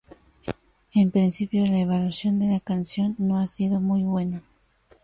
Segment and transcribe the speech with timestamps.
[0.95, 4.41] En principio la evaluación de la canción no ha sido muy buena.